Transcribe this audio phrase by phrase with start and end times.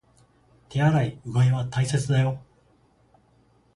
[0.67, 2.41] 手洗い、うがいは大切だよ